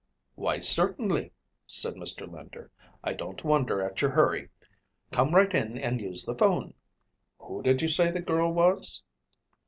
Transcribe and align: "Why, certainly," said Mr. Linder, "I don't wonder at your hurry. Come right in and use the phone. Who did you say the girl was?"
"Why, 0.33 0.57
certainly," 0.57 1.31
said 1.67 1.93
Mr. 1.93 2.27
Linder, 2.27 2.71
"I 3.03 3.13
don't 3.13 3.43
wonder 3.43 3.83
at 3.83 4.01
your 4.01 4.09
hurry. 4.09 4.49
Come 5.11 5.35
right 5.35 5.53
in 5.53 5.77
and 5.77 6.01
use 6.01 6.25
the 6.25 6.33
phone. 6.33 6.73
Who 7.37 7.61
did 7.61 7.83
you 7.83 7.87
say 7.87 8.09
the 8.09 8.23
girl 8.23 8.51
was?" 8.51 9.03